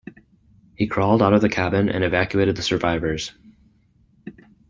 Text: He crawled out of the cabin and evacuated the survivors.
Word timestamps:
He 0.73 0.87
crawled 0.87 1.21
out 1.21 1.33
of 1.33 1.43
the 1.43 1.47
cabin 1.47 1.87
and 1.87 2.03
evacuated 2.03 2.55
the 2.55 2.63
survivors. 2.63 3.33